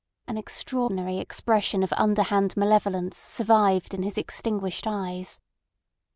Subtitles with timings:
[0.27, 5.39] An extraordinary expression of underhand malevolence survived in his extinguished eyes.